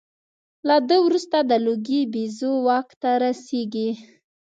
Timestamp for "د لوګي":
1.49-2.01